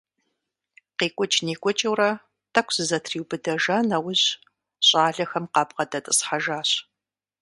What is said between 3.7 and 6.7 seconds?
нэужь, щӀалэхэм къабгъэдэтӀысхьэжащ.